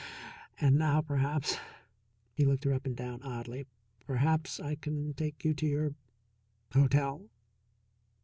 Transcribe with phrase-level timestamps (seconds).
[0.59, 1.59] And now, perhaps"
[2.33, 3.67] he looked her up and down, oddly
[4.03, 5.91] "perhaps I can take you to your
[6.73, 7.29] hotel?"